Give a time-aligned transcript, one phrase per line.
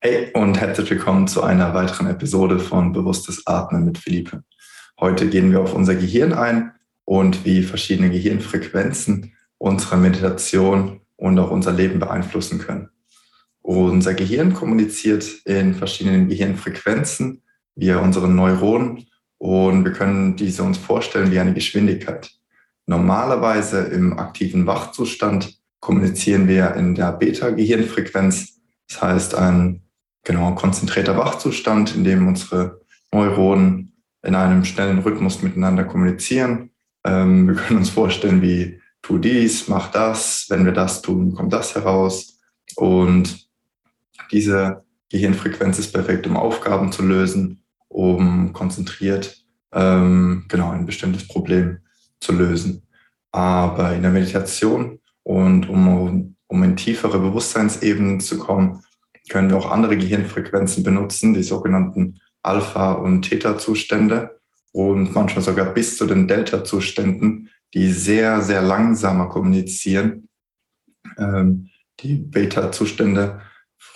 [0.00, 4.44] Hey und herzlich willkommen zu einer weiteren Episode von Bewusstes Atmen mit Philippe.
[5.00, 6.70] Heute gehen wir auf unser Gehirn ein
[7.04, 12.90] und wie verschiedene Gehirnfrequenzen unsere Meditation und auch unser Leben beeinflussen können.
[13.60, 17.42] Unser Gehirn kommuniziert in verschiedenen Gehirnfrequenzen
[17.74, 19.08] via unseren Neuronen
[19.38, 22.30] und wir können diese uns vorstellen wie eine Geschwindigkeit.
[22.86, 29.82] Normalerweise im aktiven Wachzustand kommunizieren wir in der Beta-Gehirnfrequenz, das heißt ein
[30.28, 36.70] genau konzentrierter Wachzustand, in dem unsere Neuronen in einem schnellen Rhythmus miteinander kommunizieren.
[37.02, 41.54] Ähm, wir können uns vorstellen, wie tu dies, mach das, wenn wir das tun, kommt
[41.54, 42.38] das heraus.
[42.76, 43.48] Und
[44.30, 51.78] diese Gehirnfrequenz ist perfekt, um Aufgaben zu lösen, um konzentriert ähm, genau ein bestimmtes Problem
[52.20, 52.82] zu lösen.
[53.32, 58.82] Aber in der Meditation und um, um in tiefere Bewusstseinsebenen zu kommen,
[59.28, 64.40] können wir auch andere Gehirnfrequenzen benutzen, die sogenannten Alpha- und Theta-Zustände
[64.72, 70.28] und manchmal sogar bis zu den Delta-Zuständen, die sehr, sehr langsamer kommunizieren.
[71.18, 71.68] Ähm,
[72.00, 73.40] die Beta-Zustände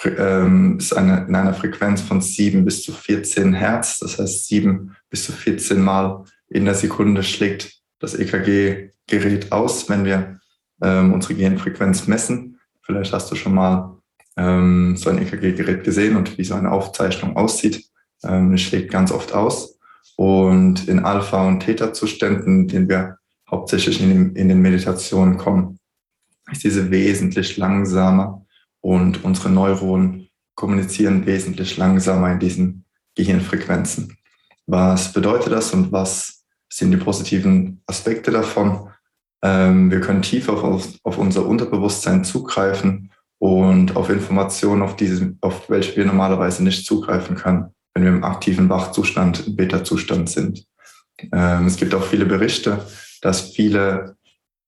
[0.05, 3.99] ähm, ist eine, in einer Frequenz von 7 bis zu 14 Hertz.
[3.99, 10.05] Das heißt, 7 bis zu 14 Mal in der Sekunde schlägt das EKG-Gerät aus, wenn
[10.05, 10.41] wir
[10.83, 12.59] ähm, unsere Gehirnfrequenz messen.
[12.83, 14.02] Vielleicht hast du schon mal
[14.37, 17.85] ähm, so ein EKG-Gerät gesehen und wie so eine Aufzeichnung aussieht.
[18.25, 19.79] Ähm, schlägt ganz oft aus.
[20.17, 23.19] Und in Alpha- und Theta-Zuständen, denen wir
[23.51, 25.79] hauptsächlich in den, in den Meditationen kommen,
[26.51, 28.45] ist diese wesentlich langsamer
[28.81, 34.17] und unsere Neuronen kommunizieren wesentlich langsamer in diesen Gehirnfrequenzen.
[34.67, 38.89] Was bedeutet das und was sind die positiven Aspekte davon?
[39.43, 43.12] Ähm, wir können tiefer auf unser Unterbewusstsein zugreifen
[43.43, 48.23] und auf Informationen, auf, diese, auf welche wir normalerweise nicht zugreifen können, wenn wir im
[48.23, 50.65] aktiven Wachzustand, im Beta-Zustand sind.
[51.33, 52.87] Ähm, es gibt auch viele Berichte,
[53.21, 54.17] dass viele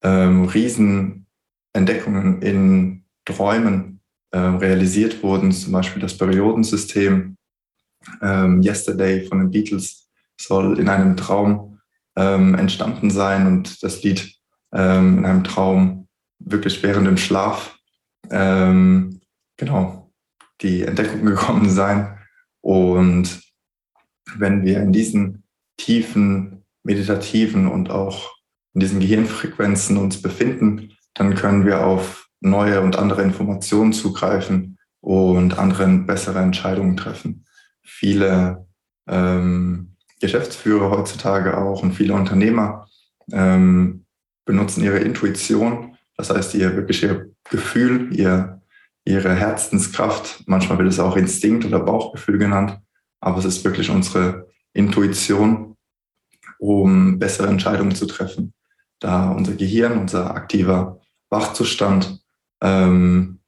[0.03, 4.01] ähm, Riesenentdeckungen in Träumen
[4.33, 7.37] äh, realisiert wurden, zum Beispiel das Periodensystem.
[8.23, 11.79] Ähm, Yesterday von den Beatles soll in einem Traum
[12.17, 14.35] ähm, entstanden sein und das Lied
[14.73, 16.09] ähm, in einem Traum
[16.41, 17.74] wirklich während dem Schlaf
[18.31, 19.21] ähm,
[19.57, 20.11] genau,
[20.61, 22.19] die Entdeckung gekommen sein.
[22.61, 23.41] Und
[24.37, 25.45] wenn wir in diesen
[25.77, 28.33] tiefen, meditativen und auch
[28.75, 35.59] in diesen Gehirnfrequenzen uns befinden, dann können wir auf neue und andere Informationen zugreifen und
[35.59, 37.45] andere bessere Entscheidungen treffen.
[37.83, 38.67] Viele
[39.07, 42.89] ähm, Geschäftsführer heutzutage auch und viele Unternehmer
[43.33, 44.05] ähm,
[44.45, 48.63] benutzen ihre Intuition, das heißt ihr wirklich ihr Gefühl, ihr,
[49.05, 50.43] ihre Herzenskraft.
[50.47, 52.79] Manchmal wird es auch Instinkt oder Bauchgefühl genannt,
[53.21, 55.77] aber es ist wirklich unsere Intuition,
[56.59, 58.55] um bessere Entscheidungen zu treffen.
[59.01, 62.23] Da unser Gehirn, unser aktiver Wachzustand
[62.63, 63.41] ähm,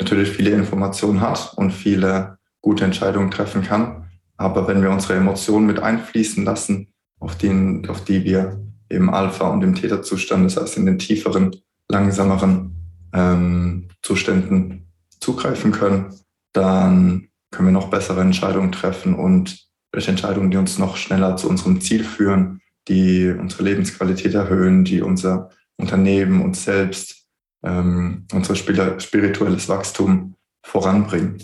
[0.00, 4.10] natürlich viele Informationen hat und viele gute Entscheidungen treffen kann.
[4.36, 9.50] Aber wenn wir unsere Emotionen mit einfließen lassen, auf, den, auf die wir im Alpha-
[9.50, 11.54] und im Theta-Zustand, das heißt in den tieferen,
[11.90, 12.76] langsameren
[13.12, 14.86] ähm, Zuständen
[15.20, 16.14] zugreifen können,
[16.52, 21.48] dann können wir noch bessere Entscheidungen treffen und welche Entscheidungen, die uns noch schneller zu
[21.48, 27.26] unserem Ziel führen, die unsere Lebensqualität erhöhen, die unser Unternehmen, uns selbst,
[27.62, 31.42] ähm, unser spirituelles Wachstum voranbringen.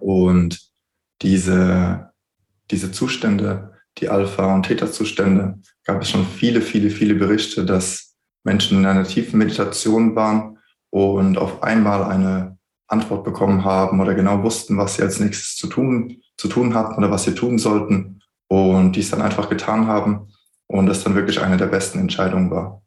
[0.00, 0.60] Und
[1.22, 2.10] diese,
[2.70, 8.13] diese Zustände, die Alpha- und Theta-Zustände, gab es schon viele, viele, viele Berichte, dass
[8.44, 10.58] Menschen in einer tiefen Meditation waren
[10.90, 15.66] und auf einmal eine Antwort bekommen haben oder genau wussten, was sie als nächstes zu
[15.66, 20.28] tun, zu tun hatten oder was sie tun sollten und dies dann einfach getan haben
[20.66, 22.82] und das dann wirklich eine der besten Entscheidungen war.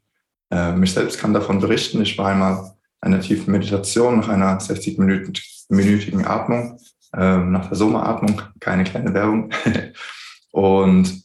[0.52, 2.02] Äh, mich selbst kann davon berichten.
[2.02, 6.80] Ich war einmal in einer tiefen Meditation nach einer 60-minütigen Atmung,
[7.14, 9.52] äh, nach der Sommeratmung, keine kleine Werbung.
[10.52, 11.24] und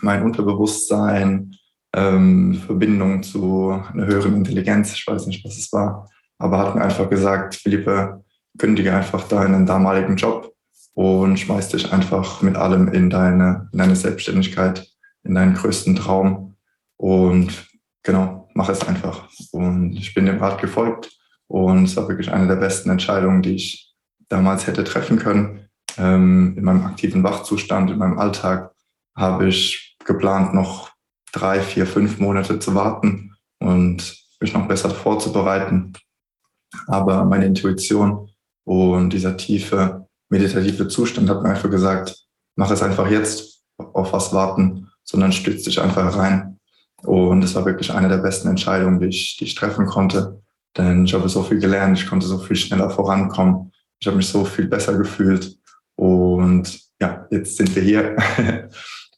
[0.00, 1.56] mein Unterbewusstsein
[1.94, 6.08] ähm, Verbindung zu einer höheren Intelligenz, ich weiß nicht, was es war,
[6.38, 8.24] aber hat mir einfach gesagt, Philippe,
[8.58, 10.52] kündige einfach deinen damaligen Job
[10.94, 14.86] und schmeiß dich einfach mit allem in deine, in deine Selbstständigkeit,
[15.22, 16.56] in deinen größten Traum
[16.96, 17.66] und
[18.02, 19.28] genau, mach es einfach.
[19.52, 21.10] Und ich bin dem Rat gefolgt
[21.48, 23.94] und es war wirklich eine der besten Entscheidungen, die ich
[24.28, 25.68] damals hätte treffen können.
[25.96, 28.72] Ähm, in meinem aktiven Wachzustand, in meinem Alltag
[29.16, 30.93] habe ich geplant, noch
[31.34, 35.92] drei, vier, fünf Monate zu warten und mich noch besser vorzubereiten.
[36.86, 38.30] Aber meine Intuition
[38.66, 42.16] Und dieser tiefe meditative Zustand hat mir einfach gesagt,
[42.56, 46.58] mach es einfach jetzt, auf was warten, sondern stütz dich einfach rein.
[47.02, 50.40] Und es war wirklich eine der besten Entscheidungen, die ich, die ich treffen konnte.
[50.76, 53.72] Denn ich habe so viel gelernt, ich konnte so viel schneller vorankommen.
[53.98, 55.58] Ich habe mich so viel besser gefühlt.
[55.96, 58.16] Und ja, jetzt sind wir hier.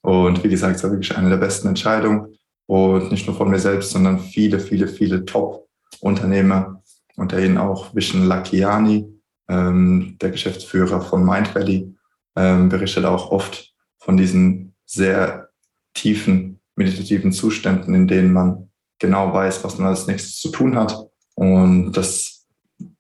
[0.07, 2.39] Und wie gesagt, es war wirklich eine der besten Entscheidungen.
[2.67, 6.81] Und nicht nur von mir selbst, sondern viele, viele, viele Top-Unternehmer,
[7.17, 9.05] unter ihnen auch Vishen Lakiani,
[9.49, 11.93] ähm, der Geschäftsführer von Mind Valley,
[12.37, 15.49] ähm, berichtet auch oft von diesen sehr
[15.93, 18.71] tiefen meditativen Zuständen, in denen man
[19.01, 20.97] genau weiß, was man als nächstes zu tun hat.
[21.35, 22.47] Und das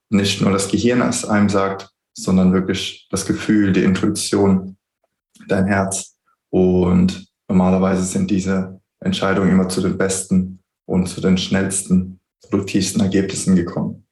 [0.09, 4.77] nicht nur das Gehirn es einem sagt, sondern wirklich das Gefühl, die Intuition,
[5.47, 6.16] dein Herz.
[6.51, 13.57] Und normalerweise sind diese Entscheidungen immer zu den besten und zu den schnellsten, produktivsten Ergebnissen
[13.57, 14.07] gekommen.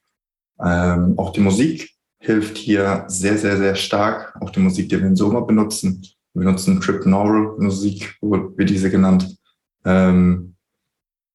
[0.59, 1.89] Ähm, auch die Musik
[2.19, 4.35] hilft hier sehr, sehr, sehr stark.
[4.41, 6.01] Auch die Musik, die wir in Soma benutzen.
[6.33, 9.37] Wir benutzen Trip-Neural Musik, wie diese genannt,
[9.85, 10.55] ähm,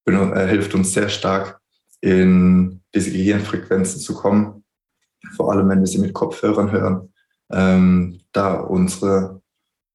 [0.05, 1.59] äh, hilft uns sehr stark,
[2.01, 4.63] in diese Gehirnfrequenzen zu kommen.
[5.35, 7.13] Vor allem, wenn wir sie mit Kopfhörern hören,
[7.51, 9.41] ähm, da unsere,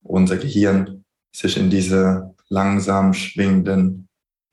[0.01, 0.96] unser Gehirn
[1.31, 4.07] sich in diese langsam schwingenden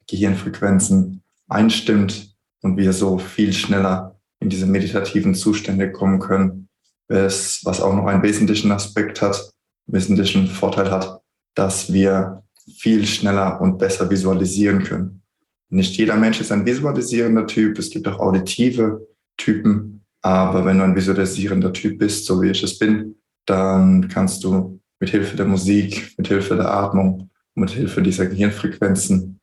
[0.09, 6.69] Gehirnfrequenzen einstimmt und wir so viel schneller in diese meditativen Zustände kommen können,
[7.09, 9.50] was, auch noch einen wesentlichen Aspekt hat,
[9.87, 11.21] wesentlichen Vorteil hat,
[11.55, 12.43] dass wir
[12.79, 15.23] viel schneller und besser visualisieren können.
[15.69, 19.06] Nicht jeder Mensch ist ein visualisierender Typ, es gibt auch auditive
[19.37, 23.17] Typen, aber wenn du ein visualisierender Typ bist, so wie ich es bin,
[23.47, 29.39] dann kannst du mit Hilfe der Musik, mit Hilfe der Atmung, mit Hilfe dieser Gehirnfrequenzen,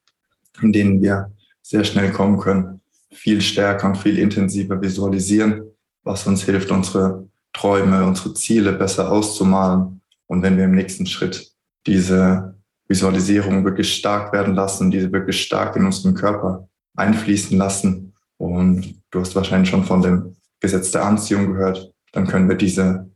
[0.60, 1.32] in denen wir
[1.62, 2.82] sehr schnell kommen können,
[3.12, 5.62] viel stärker und viel intensiver visualisieren,
[6.04, 10.02] was uns hilft, unsere Träume, unsere Ziele besser auszumalen.
[10.26, 11.52] Und wenn wir im nächsten Schritt
[11.86, 12.56] diese
[12.88, 18.14] Visualisierung wirklich stark werden lassen, diese wirklich stark in unseren Körper einfließen lassen.
[18.38, 21.94] Und du hast wahrscheinlich schon von dem Gesetz der Anziehung gehört.
[22.14, 23.11] Dann können wir diese,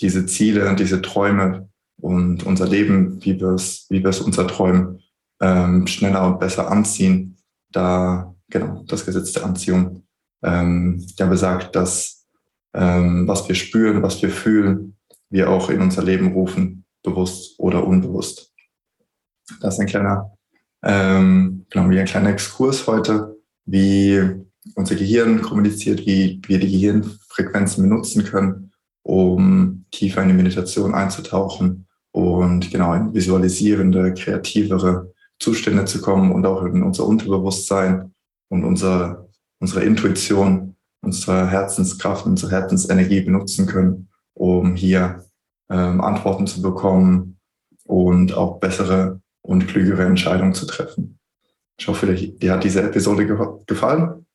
[0.00, 1.68] diese Ziele, diese Träume
[2.00, 5.00] und unser Leben, wie wir es, wie wir es unser Träumen
[5.40, 7.36] ähm, schneller und besser anziehen.
[7.70, 10.02] Da, genau, das Gesetz der Anziehung,
[10.42, 12.26] ähm, der besagt, dass
[12.74, 14.96] ähm, was wir spüren, was wir fühlen,
[15.30, 18.52] wir auch in unser Leben rufen, bewusst oder unbewusst.
[19.60, 20.36] Das ist ein kleiner,
[20.82, 24.22] ähm, genau, wie ein kleiner Exkurs heute, wie
[24.74, 28.72] unser Gehirn kommuniziert, wie wir die Gehirnfrequenzen benutzen können,
[29.02, 36.46] um tiefer in die Meditation einzutauchen und genau in visualisierende, kreativere Zustände zu kommen und
[36.46, 38.14] auch in unser Unterbewusstsein
[38.48, 39.28] und unser,
[39.60, 45.24] unsere Intuition, unsere Herzenskraft, unsere Herzensenergie benutzen können, um hier
[45.70, 47.38] ähm, Antworten zu bekommen
[47.84, 51.18] und auch bessere und klügere Entscheidungen zu treffen.
[51.78, 53.26] Ich hoffe, dir hat diese Episode
[53.66, 54.26] gefallen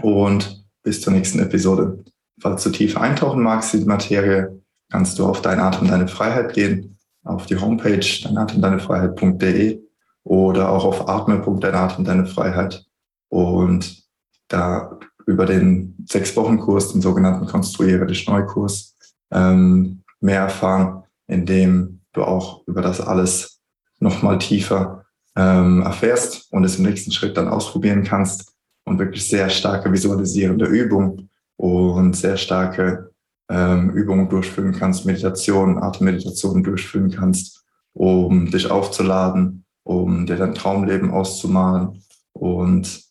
[0.00, 2.02] und bis zur nächsten Episode.
[2.40, 4.61] Falls du tief eintauchen magst in die Materie,
[4.92, 9.80] kannst du auf Dein Atem, Deine Freiheit gehen, auf die Homepage deinatemdeinefreiheit.de
[10.22, 12.84] oder auch auf atme.deinatem, Deine Freiheit
[13.28, 14.04] und
[14.48, 18.94] da über den sechs Wochen Kurs, den sogenannten Konstruiere dich neu Kurs,
[19.30, 23.60] ähm, mehr erfahren, indem du auch über das alles
[23.98, 28.52] nochmal tiefer ähm, erfährst und es im nächsten Schritt dann ausprobieren kannst.
[28.84, 33.11] Und wirklich sehr starke visualisierende Übungen und sehr starke
[33.52, 41.10] ähm, Übungen durchführen kannst, Meditation, Atemmeditation durchführen kannst, um dich aufzuladen, um dir dein Traumleben
[41.10, 43.02] auszumalen und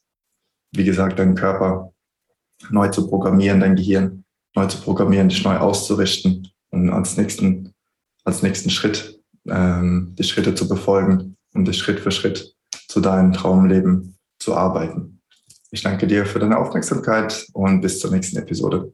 [0.74, 1.94] wie gesagt, deinen Körper
[2.70, 4.24] neu zu programmieren, dein Gehirn
[4.56, 7.74] neu zu programmieren, dich neu auszurichten und als nächsten,
[8.24, 12.56] als nächsten Schritt ähm, die Schritte zu befolgen und dich Schritt für Schritt
[12.88, 15.22] zu deinem Traumleben zu arbeiten.
[15.70, 18.92] Ich danke dir für deine Aufmerksamkeit und bis zur nächsten Episode.